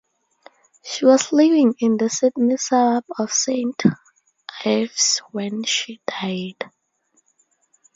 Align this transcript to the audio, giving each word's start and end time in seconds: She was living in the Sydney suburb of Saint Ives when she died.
She 0.83 1.05
was 1.05 1.31
living 1.31 1.75
in 1.77 1.97
the 1.97 2.09
Sydney 2.09 2.57
suburb 2.57 3.03
of 3.19 3.31
Saint 3.31 3.83
Ives 4.65 5.19
when 5.29 5.63
she 5.63 6.01
died. 6.07 6.55